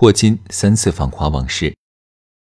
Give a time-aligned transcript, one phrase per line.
[0.00, 1.66] 霍金三次访华往事》。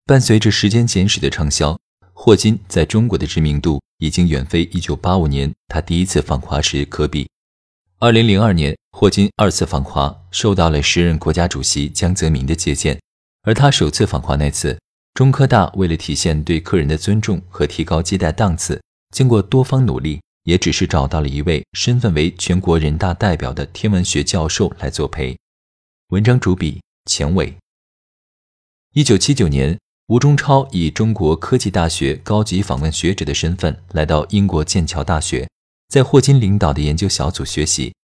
[0.06, 1.78] 伴随着《时间简史》的畅销，
[2.14, 7.28] 霍金在中国的知名度已经远非1985年他第一次访华时可比。
[7.98, 12.98] 2002年，霍金二次访华，受到了时任国家主席江泽民的接见。
[13.42, 14.80] 而他首次访华那次，
[15.12, 18.80] 中科大为了体现对客人的尊重和提高接待档次，
[19.14, 20.18] 经过多方努力。
[20.44, 25.38] 也只是找到了一位身份为全国人大代表的天文学教授来作陪。
[26.08, 27.56] 文章主笔前卫。
[28.94, 35.48] 一九七九年，吴中超以中国科技大学高级访问学者的身份来到英国剑桥大学，
[35.88, 37.94] 在霍金领导的研究小组学习。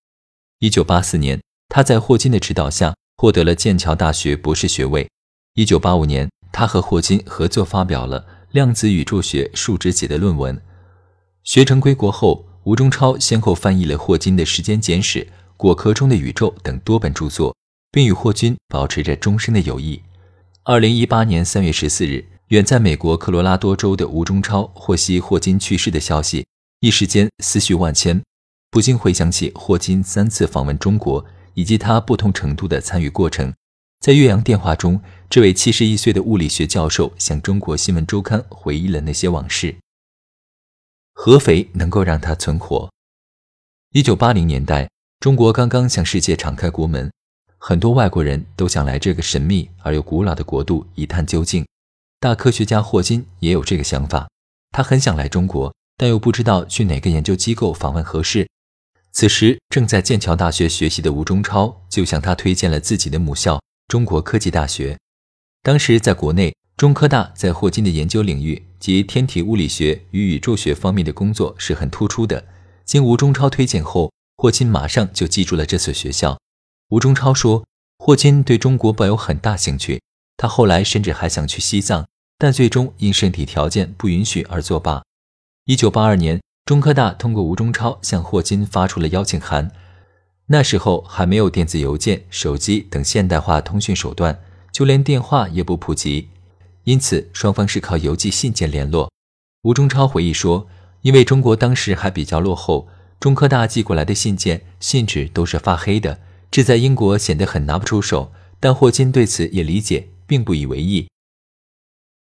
[0.59, 5.09] 一九八四年，他在霍金的指导下获得了剑桥大学博士学位。
[5.55, 10.61] 一九八五年，他和霍金合作发表了量子宇宙学数值解的论文。
[11.43, 15.21] 学成归国后，吴中超先后翻译了霍金的《时间简史》
[15.57, 17.57] 《果壳中的宇宙》等多本著作，
[17.93, 20.03] 并与霍金保持着终身的友谊。
[20.65, 26.47] 二零一八年三月十四日，远在美国科罗拉多州的吴中超获悉霍金去世的消息，
[26.81, 28.23] 一时间思绪万千，
[28.71, 31.25] 不禁回想起霍金三次访问中国
[31.55, 33.53] 以及他不同程度的参与过程。
[34.01, 39.77] 在岳阳电话中，这位七十一岁的物理学教授向中国新闻周刊回忆了那些往事。
[41.13, 42.91] 合肥能够让他存活。
[43.93, 44.89] 一九八零年代，
[45.19, 47.13] 中国刚刚向世界敞开国门，
[47.63, 51.65] 很多外国人都想来这个神秘而又古老的国度一探究竟。
[52.19, 54.31] 大科学家霍金也有这个想法，
[54.71, 58.49] 他很想来中国，但又不知道去哪个研究机构访问合适。
[59.13, 64.99] 此时，正在剑桥大学学习的吴中超就向他推荐了自己的母校——中国科技大学。
[65.63, 66.55] 当时，在国内。
[66.79, 72.43] 中科大在霍金的研究领域及天体物理学与宇宙学方面的工作是很突出的。
[72.87, 76.41] 经吴中超推荐后，霍金马上就记住了这所学校。
[76.91, 77.65] 吴中超说，
[78.01, 80.03] 霍金对中国抱有很大兴趣，
[80.37, 85.05] 他后来甚至还想去西藏，但最终因身体条件不允许而作罢。
[85.67, 89.71] 一九八二年，中科大通过吴中超向霍金发出了邀请函。
[90.47, 94.41] 那时候还没有电子邮件、手机等现代化通讯手段，
[94.73, 96.31] 就连电话也不普及。
[96.83, 99.13] 因此，双方是靠邮寄信件联络。
[99.63, 100.67] 吴中超回忆说
[101.03, 102.89] ：“因为中国当时还比较落后，
[103.21, 106.19] 中科大寄过来的信件信纸都是发黑的，
[106.51, 108.33] 这在英国显得很拿不出手。
[108.63, 111.09] 但霍金对此也理解，并不以为意。”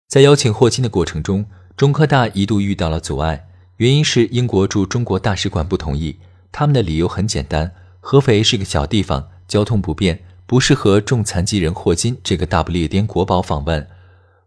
[0.09, 1.47] 在邀请霍金的过程中，
[1.77, 6.19] 中科大一度遇到了阻碍，原因是英国驻中国大使馆不同意。
[6.53, 13.87] 他们的理由很简单：合肥是个小地方，交通不便，不适合重残疾人霍金这个大不列颠国宝访问。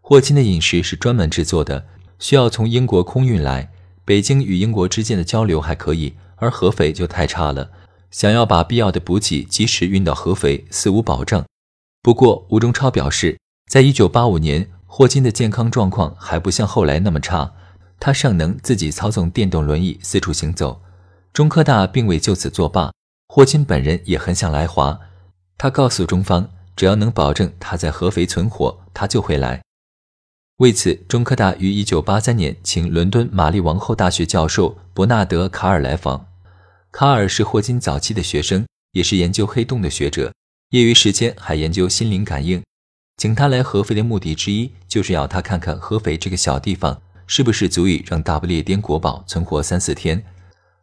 [0.00, 1.86] 霍金的饮食是专门制作的，
[2.18, 3.70] 需要从英国空运来。
[4.04, 7.70] 北京与英国之间的交流还可以，而合肥就太差了。
[8.12, 11.44] 想要把必要的补给及时运到合肥，似无保证。
[12.02, 17.54] 不过，吴中超表示，在一九八五年，霍金的健康状况还不像后来那么差，
[17.98, 20.82] 他尚能自己操纵电动轮椅四处行走。
[21.32, 22.92] 中科大并未就此作罢，
[23.28, 25.00] 霍金本人也很想来华。
[25.56, 29.62] 他告诉中方，只要能保证他在合肥存活，他就会来。
[30.58, 36.26] 为此，中科大于1983年请伦敦玛丽王后大学教授伯纳德·卡尔来访。
[36.92, 40.30] 卡尔是霍金早期的学生，也是研究黑洞的学者，
[40.72, 42.62] 业余时间还研究心灵感应。
[43.16, 50.22] 请他来合肥的目的之一，就是要他看看合肥这个小地方是不是足以让大不列颠国宝存活三四天。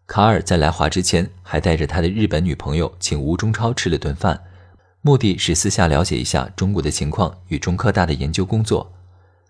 [0.07, 4.41] 卡尔在来华之前，还带着他的日本女朋友请吴中超吃了顿饭，
[5.01, 8.91] 目的是私下了解一下中国的情况与中科大的研究工作。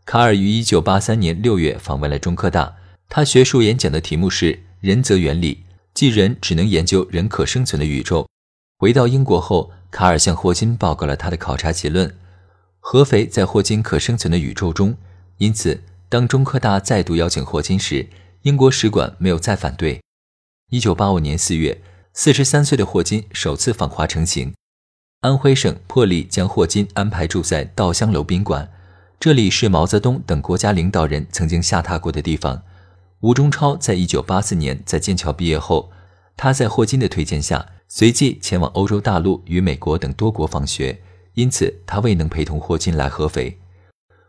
[0.04, 2.76] 卡尔于1983年6月访问了中科大，
[3.08, 5.64] 他学术演讲的题目是“人则原理”，
[6.00, 8.26] 即人只能研究人可生存的宇宙。
[8.78, 12.16] 回到英国后，卡尔向霍金报告了他的考察结论：
[12.80, 14.96] 合肥在霍金可生存的宇宙中。
[15.40, 18.08] 因此，当中科大再度邀请霍金时，
[18.44, 20.00] 英国使馆没有再反对。
[20.72, 21.82] 1985年4月
[22.16, 24.54] ，43岁的霍金首次访华成行，
[25.20, 28.72] 安徽省破例将霍金安排住在稻香楼宾馆。
[29.20, 32.64] 这里是毛泽东等国家领导人曾经下榻过的地方。
[33.22, 35.92] 吴中超在一九八四年在剑桥毕业后，
[36.38, 41.02] 他在霍金的推荐下，随即前往欧洲大陆与美国等多国访学，
[41.34, 43.60] 因此他未能陪同霍金来合肥。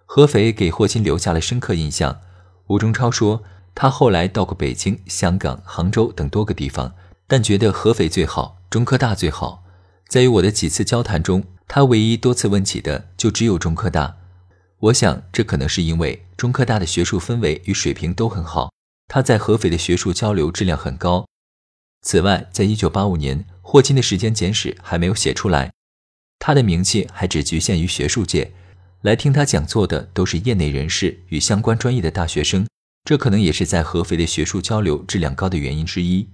[0.06, 2.20] 合肥给霍金留下了深刻印象。
[2.66, 3.44] 吴中超说，
[3.76, 6.92] 他后来到过北京、香港、杭州等多个地方，
[7.28, 9.62] 但觉得合肥最好，中科大最好。
[10.08, 14.16] 在与我的几次交谈中，他唯一多次问起的就只有中科大。
[14.80, 18.72] 我想，这可能是因为中科大的学术氛围与水平都很好，
[19.12, 21.26] 他在合肥的学术交流质量很高。
[22.02, 25.72] 此外，在一九八五年，霍金的时间简史还没有写出来，
[26.38, 28.52] 他的名气还只局限于学术界，
[29.02, 32.64] 来听他讲座的都是业内人士与相关专业的大学生，
[33.02, 36.28] 这可能也是在合肥的学术交流质量高的原因之一。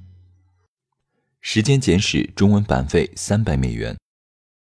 [1.41, 3.97] 时间简史中文版费三百美元。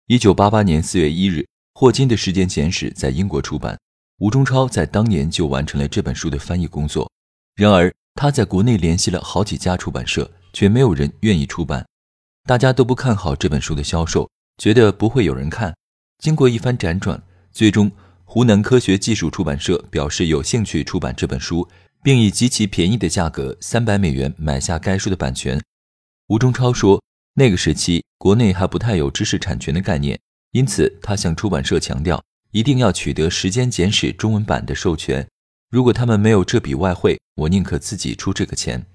[0.07, 3.77] 一九八八年四月一日，霍金的时间简史在英国出版，
[4.19, 7.11] 吴中超在当年就完成了这本书的翻译工作。
[7.55, 10.31] 然而，他在国内联系了好几家出版社。
[10.55, 11.85] 却没有人愿意出版，
[12.45, 15.75] 大家都不看好这本书的销售，觉得不会有人看。
[16.17, 17.21] 经过一番辗转，
[17.51, 17.91] 最终
[18.23, 21.67] 湖南科学技术出版社表示有兴趣出版这本书，
[22.01, 25.61] 并以极其便宜的价格（三百美元）买下该书的版权。
[26.27, 27.03] 吴中超说，
[27.33, 30.17] 那个时期国内还不太有知识产权的概念，
[30.51, 35.27] 因此他向出版社强调，一定要取得《时间简史》中文版的授权。
[35.75, 38.85] 如果他们没有这笔外汇，我宁可自己出这个钱。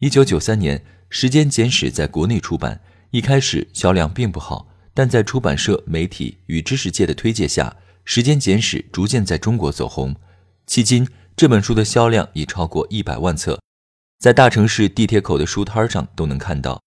[0.00, 0.76] 一九九三年，
[1.08, 2.80] 《时间简史》在国内出版，
[3.12, 10.16] 一开始销量并不好，但在出版社、媒体与知识界的推介下，《时间简史》逐渐在中国走红。
[10.66, 11.06] 迄今，
[11.36, 13.60] 这本书的销量已超过一百万册，
[14.18, 16.82] 在大城市地铁口的书摊上都能看到。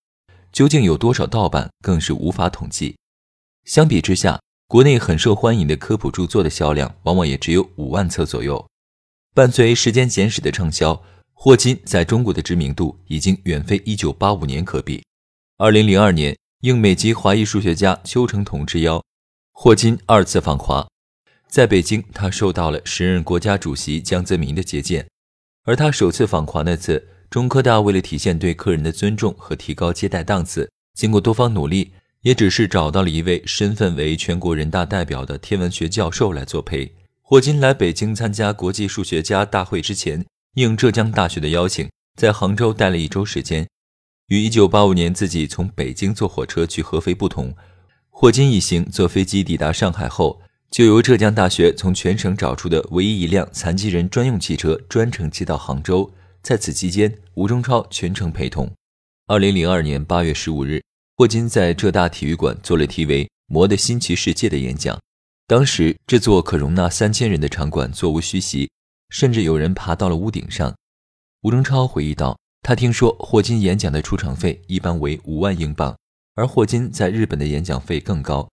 [0.52, 2.98] 究竟有多少盗版，更是无法统计。
[3.64, 8.68] 相比之下，国内很受欢迎的科普著作的销量往往也只有五万册左右。
[9.36, 11.04] 伴随《时间简史》的畅销。
[11.34, 15.04] 霍金在中国的知名度已经远非1985年可比。
[15.58, 19.04] 2002年，应美籍华裔数学家邱成桐之邀，
[19.52, 20.88] 霍金二次访华。
[21.50, 25.06] 在北京，他受到了时任国家主席江泽民的接见。
[25.66, 31.92] 而他首次访华那次，中科大为了体现对客人的尊重和提高接待档次，经过多方努力，
[32.22, 36.90] 也只是找到了一位身份为全国人大代表的天文学教授来作陪。
[37.28, 40.24] 霍金来北京参加国际数学家大会之前。
[40.58, 43.68] 应浙江大学的邀请，在杭州待了一周时间。
[44.28, 47.56] 与1985年自己从北京坐火车去合肥不同，
[48.12, 50.40] 霍金一行坐飞机抵达上海后，
[50.70, 56.14] 就由浙江大学从全省找出的唯一一辆残疾人专用汽车专程接到杭州。
[56.44, 58.72] 在此期间，吴中超全程陪同。
[59.26, 60.84] 2002年8月15日，
[61.18, 65.00] 霍金在浙大体育馆做了题为《魔的新奇世界》的演讲。
[65.48, 68.70] 当时，这座可容纳三千人的场馆座无虚席。
[69.10, 70.76] 甚至有人爬到了屋顶上。
[71.44, 75.96] 吴中超回忆道：“他听说霍金演讲的出场费一般为五万英镑，
[76.34, 78.50] 而霍金在日本的演讲费更高。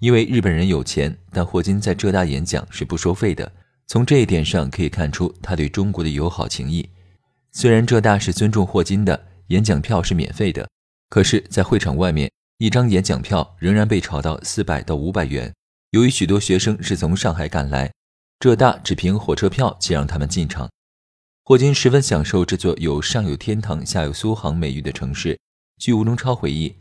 [0.00, 3.50] 因为日本人有钱，但霍金在浙大演讲是不收费的。
[3.86, 6.86] 从这一点上可以看出他对中国的友好情谊。
[7.52, 10.68] 虽然浙大是尊重霍金的，演讲票是免费的，
[11.08, 15.52] 可是，在会场外面，一张演讲票仍然被炒到四百到五百元。
[15.92, 17.92] 由于许多学生是从上海赶来。”
[18.40, 20.68] 浙大只凭火车票即让他们进场。
[21.44, 25.38] 霍金十分享受这座有上有天堂、下有苏杭美誉的城市。
[25.78, 26.74] 据吴中超回忆，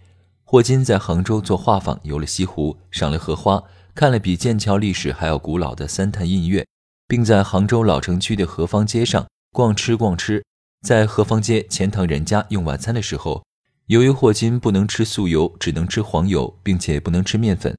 [0.44, 6.66] 霍金在杭州做画舫，游了西湖，赏了荷花，看了比剑桥历史还要古老的三潭印月，
[7.08, 10.44] 并在杭州老城区的河坊街上逛吃逛吃。
[10.82, 13.44] 在河坊街钱塘人家用晚餐的时候，
[13.86, 17.78] 由于霍金不能吃素油，只能吃黄油，并且不能吃面粉，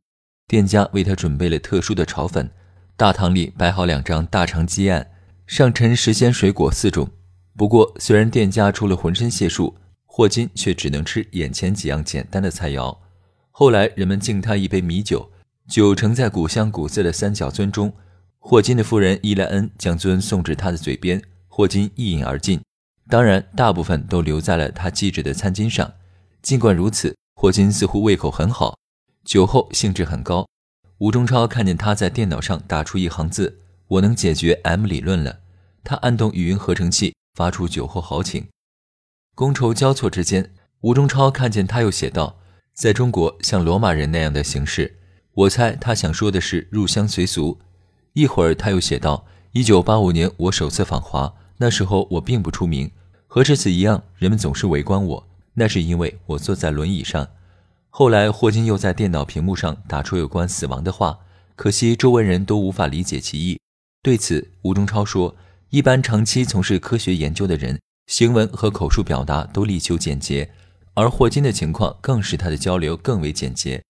[0.52, 2.50] 店家为他准备了特殊的炒粉。
[2.94, 5.10] 大堂里摆好两张大长鸡案，
[5.46, 7.08] 上陈时鲜水果四种。
[7.56, 12.94] 不过，虽然店家出了浑身解数，霍金却只能吃眼前几样简单的菜肴。
[13.50, 15.30] 后来，人们敬他一杯米酒，
[15.68, 17.90] 酒盛在古香古色的三角樽中。
[18.38, 22.60] 霍金的夫人伊莱恩将樽送至他的嘴边，霍金一饮而尽。
[23.08, 25.90] 当然，大部分都留在了他系着的餐巾上。
[26.42, 28.76] 尽管如此，霍金似乎胃口很好，
[29.24, 30.46] 酒后兴致很高。
[30.98, 35.40] 吴中超看见他在电脑上打出一行字：“我能解决 M 理论了。”
[35.82, 38.46] 他按动语音合成器，发出酒后豪情。
[39.34, 40.52] 觥筹交错之间，
[40.82, 42.38] 吴中超看见他又写道
[42.72, 44.98] ：“在中国，像罗马人那样的形式。”
[45.34, 47.58] 我猜他想说的是入乡随俗。
[48.12, 52.90] 一会儿他又写道：“一九八五年我首次访华，那时候我并不出名，
[53.26, 57.26] 和这次一样，人们总是围观我，那是因为我坐在轮椅上。”
[57.94, 61.18] 后来，霍金又在电脑屏幕上打出有关死亡的话，
[61.54, 63.60] 可惜周围人都无法理解其意。
[64.02, 65.36] 对此，吴中超说
[65.68, 70.50] ：“一般长期从事科学研究的人，行文和口述表达都力求简洁，
[70.94, 73.82] 而霍金的情况更使他的交流更为简洁。”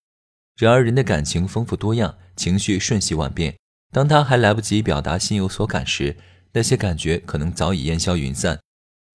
[0.59, 3.55] 然而人的感情丰富多样，情绪瞬息万变。
[3.93, 6.17] 当他还来不及表达心有所感时，
[6.51, 8.59] 那些感觉可能早已烟消云散。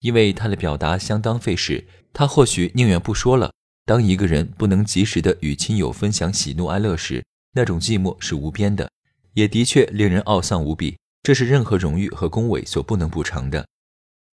[0.01, 3.53] 因为他的表达相当费时，他或许宁愿不说了。
[3.89, 8.91] 当一个人不能及时的与亲友分享喜怒哀乐时，那种寂寞是无边的，
[9.33, 10.99] 也的确令人懊丧无比。
[11.23, 13.67] 这是任何荣誉和恭维所不能补偿的。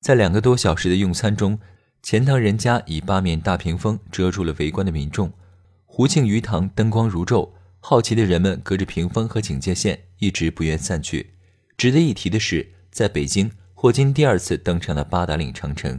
[0.01, 1.57] 在两个多小时的用餐中，
[2.03, 5.31] 钱塘人家以八面大屏风遮住了围观的民众，
[5.85, 11.31] 胡庆余堂灯光如昼，好奇的人们隔着屏风和警戒线一直不愿散去。
[11.77, 13.49] 值得一提的是，在北京。
[13.73, 15.97] 霍金第二次登上了八达岭长城。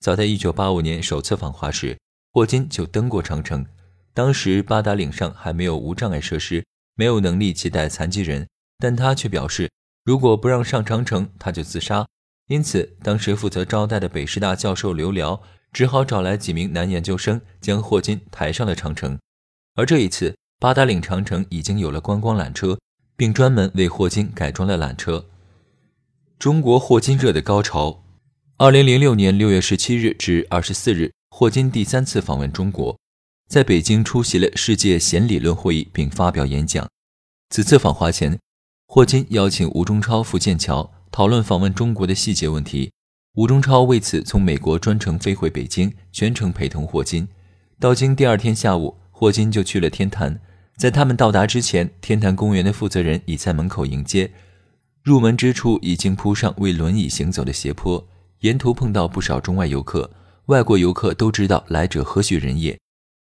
[0.00, 1.98] 早在1985年首次访华时，
[2.36, 3.64] 霍金就登过长城。
[4.12, 6.62] 当时八达岭上还没有无障碍设施，
[6.94, 8.46] 没有能力接待残疾人，
[8.78, 9.70] 但他却表示，
[10.04, 12.06] 如果不让上长城，他就自杀。
[12.48, 15.40] 因此，当时负责招待的北师大教授刘辽
[15.72, 19.18] 只好找来几名男研究生，将霍金抬上了长城。
[19.74, 22.78] 而这一次，八达岭长城已经有了观光缆车，
[23.16, 25.24] 并专门为霍金改装了缆车。
[26.38, 28.04] 中国霍金热的高潮。
[28.58, 32.98] 二零零六年六月十七日至二十四日，霍金第三次访问中国，
[33.46, 36.88] 在北京出席了世界弦理论会议，并发表演讲。
[37.50, 38.38] 此次访华前，
[38.86, 42.90] 霍金邀请吴中超赴剑桥讨论访问中国的细节问题。
[43.34, 47.28] 吴中超为此从美国专程飞回北京，全程陪同霍金。
[47.78, 50.40] 到京第二天下午，霍金就去了天坛。
[50.78, 54.32] 在他们到达之前，天坛公园的负责人已在门口迎接。
[55.02, 58.08] 入门之处已经铺上为轮椅行走的斜坡，
[58.40, 60.10] 沿途碰到不少中外游客。
[60.46, 62.78] 外国游客都知道来者何许人也。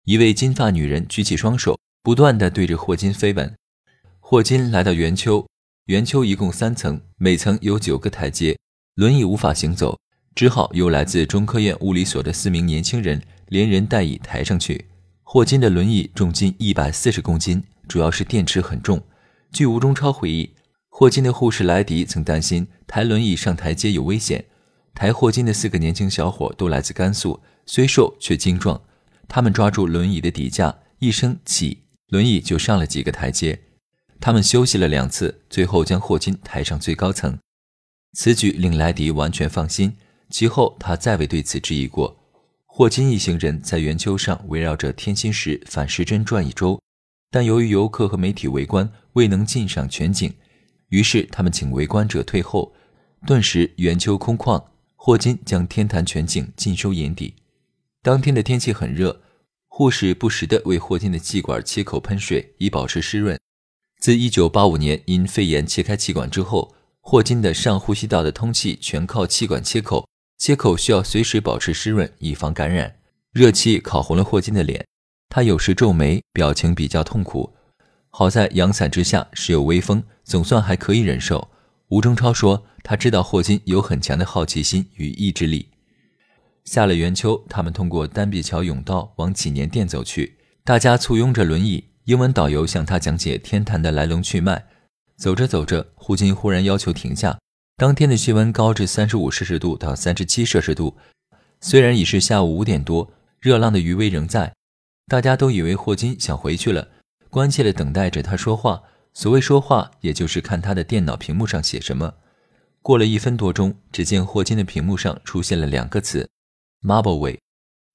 [0.05, 3.53] 一位金发女人举起双手，不断地对着霍金飞吻。
[4.21, 5.45] 霍金来到圆丘，
[5.87, 8.57] 圆丘一共三层，每层有九个台阶，
[8.95, 9.99] 轮椅无法行走，
[10.33, 14.85] 只好由来自中科院物理所的四名年轻人连人带椅抬上去。
[15.21, 19.03] 霍金的轮椅重近一百四十公斤，主要是电池很重。
[19.51, 20.51] 据吴中超回忆。
[20.93, 24.45] 霍金的护士莱迪曾担心抬轮椅上台阶有危险。
[24.93, 28.81] 抬霍金的四个年轻小伙都来自甘肃，虽瘦却精壮。
[29.27, 33.59] 他们抓住轮椅的底架，一声起，轮椅就上了几个台阶。
[34.19, 37.39] 他们休息了两次，最后将霍金抬上最高层。
[38.13, 39.95] 此举令莱迪完全放心，
[40.29, 42.17] 其后他再未对此质疑过。
[42.65, 46.79] 霍金一行人在圆丘上围绕着天心石反时针转一周，
[47.31, 50.33] 但由于游客和媒体围观，未能尽赏全景。
[50.89, 52.73] 于是他们请围观者退后，
[53.25, 54.61] 顿时圆丘空旷。
[55.03, 57.33] 霍金将天坛全景尽收眼底。
[58.03, 59.19] 当天的天气很热，
[59.67, 63.35] 护士不时地为霍金的气管切口喷水，以保持湿润。
[63.99, 72.97] 自1985年因肺炎切开气管之后，霍金的上呼吸道的通气全靠气管切口，切口需要随时保持湿润，以防感染。
[73.31, 74.85] 热气烤红了霍金的脸，
[75.29, 77.51] 他有时皱眉，表情比较痛苦。
[78.11, 81.49] 好在阳伞之下时有微风，总算还可以忍受。
[81.87, 85.69] 吴中超说：“他知道霍金有很强的好奇心与意志力。”
[86.63, 90.37] 下了圆丘，他们通过丹壁桥甬道往祈年殿走去。
[90.63, 94.65] 大家簇拥着轮椅，英文导游向他讲解天坛的来龙去脉。
[95.17, 97.37] 走着走着，霍金忽然要求停下。
[97.77, 100.95] 当天的气温高至三十五摄氏度到三十七摄氏度，
[101.59, 104.53] 虽然已是下午五点多，热浪的余威仍在。
[105.07, 106.87] 大家都以为霍金想回去了。
[107.29, 108.83] 关切地等待着他说话。
[109.13, 112.13] 所谓说话，也就是看他的电脑屏幕上写什么。
[112.83, 116.29] 过了一分多钟，只见霍金的屏幕上出现了两个字
[116.81, 117.39] ：“Marble Way”。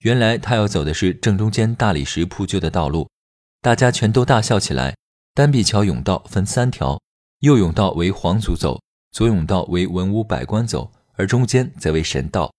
[0.01, 3.09] 原来他要走的是正中间大理石铺就的道路。
[3.61, 4.95] 大家全都大笑起来。
[5.35, 7.01] 单壁桥甬道分三条，
[7.41, 12.53] 右甬道为皇族走，左甬道为文武百官走，而中间则为神道。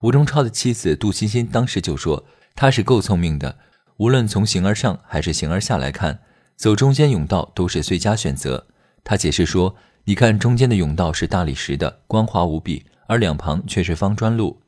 [0.00, 2.24] 吴中超的妻子杜欣欣当时就说
[2.56, 3.58] ：“他是够聪明的。”
[3.98, 6.20] 无论从形而上还是形而下来看，
[6.56, 8.66] 走中间甬道都是最佳选择。
[9.04, 9.76] 他解释说
[10.08, 14.60] ：“你看，中间的甬道是大理石的，光滑无比，而两旁却是方砖路。”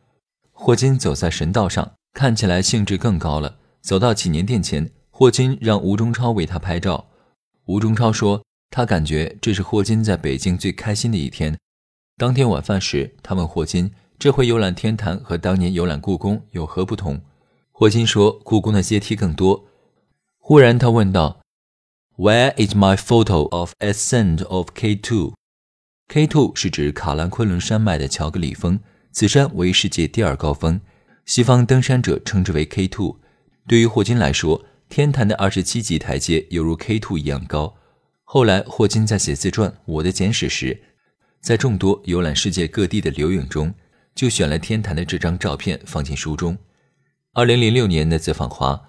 [0.51, 3.57] 霍金走在神道上，看起来兴致更高了。
[3.81, 7.07] 走到祈年殿前，霍金让吴中超为他拍照。
[7.67, 11.57] 吴中超说：“他感觉这是霍金在北京最开心的一天。”
[12.19, 17.21] 当天晚饭时，他问霍金：“这回游览天坛和当年游览故宫有何不同？”
[17.71, 19.67] 霍金说：“故宫的阶梯更多。”
[20.43, 21.38] 忽然，他问道
[22.19, 28.81] ：“Where is my photo of ascent of K2？”K2 是指卡兰昆仑山脉的乔格里峰，
[29.13, 30.81] 此山为世界第二高峰，
[31.25, 33.17] 西方登山者称之为 K2。
[33.69, 37.77] 对于霍金来说，天坛的二十七级台阶犹如 K2 一样高。
[38.25, 40.83] 后来，霍金在写自传《我的简史》时，
[41.41, 43.73] 在众多游览世界各地的留影中，
[44.17, 46.59] 就选了天坛的这张照片放进书中。
[47.35, 48.89] 二零零六年那次访华，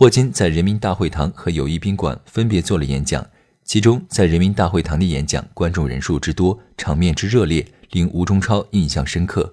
[0.00, 3.26] 霍金在人民大会堂和友谊宾馆分别做了演讲，
[3.64, 9.52] 其中在人民大会堂的演讲，观众人数之多，场面之热烈，令吴中超印象深刻。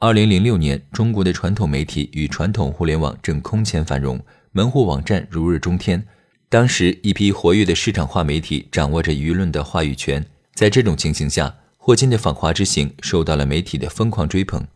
[0.00, 4.20] 二零零六年，中国的传统媒体与传统互联网正空前繁荣，
[4.50, 6.04] 门户网站如日中天。
[6.48, 10.26] 当时，一批活跃的市场化媒体掌握着舆论的话语权。
[10.54, 14.66] 在这种情形下，霍金的访华之行受到了媒体的疯狂追捧。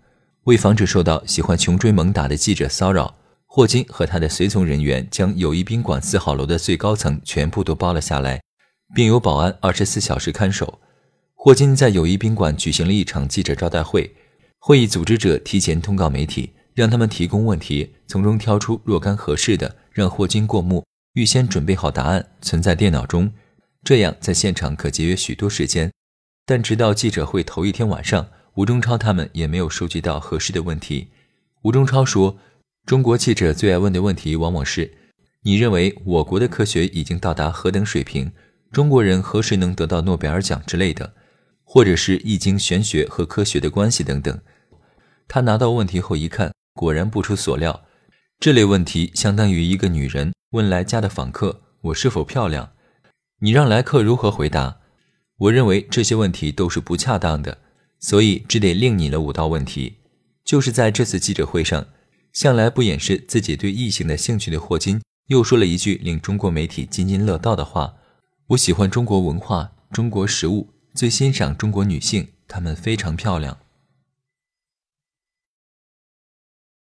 [0.45, 3.17] 为防止受到喜欢穷追猛打的记者骚扰，
[3.55, 8.41] 霍金和他的随从人员将友谊宾馆四号楼的最高层全部都包了下来，
[8.95, 10.81] 并由保安二十四小时看守。
[11.35, 14.11] 霍金在友谊宾馆举行了一场记者招待会，
[14.59, 23.31] 会议组织者提前通告媒体，让他们提供问题，从中挑出若干合适的，让霍金过目，预先准备好答案，存在电脑中，
[23.85, 25.93] 这样在现场可节约许多时间。
[26.47, 31.09] 但直到记者会头一天晚上，吴中超他们也没有收集到合适的问题。
[31.65, 32.39] 吴中超说。
[32.85, 34.93] 中国记者最爱问的问题往往是：
[35.43, 38.33] 你认为我国的科学已经到达何等水平？
[38.73, 41.15] 中国人何时能得到诺贝尔奖之类的，
[41.63, 44.41] 或者是易经玄学和科学的关系等等。
[45.29, 47.85] 他拿到问题后一看，果然不出所料，
[48.41, 52.73] 这类问题相当于一个女人问来家的访客：“我是否漂亮？”
[53.41, 54.79] 你让来客如何回答？
[55.39, 57.59] 我认为这些问题都是不恰当的，
[58.01, 59.99] 所以只得另拟了五道问题。
[60.45, 61.87] 就是在这次记者会上。
[62.33, 67.95] 向来不掩饰自己对异性的兴趣的霍金，又说了一句令中国媒体津津乐道的话
[68.49, 73.59] ：“我喜欢中国文化、中国食物，最欣赏中国女性，她们非常漂亮。”